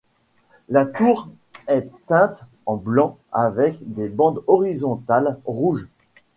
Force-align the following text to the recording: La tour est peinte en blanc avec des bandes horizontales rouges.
La 0.67 0.87
tour 0.87 1.29
est 1.67 1.87
peinte 2.07 2.45
en 2.65 2.75
blanc 2.75 3.19
avec 3.31 3.77
des 3.93 4.09
bandes 4.09 4.41
horizontales 4.47 5.37
rouges. 5.45 5.89